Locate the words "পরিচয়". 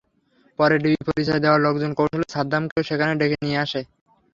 1.07-1.41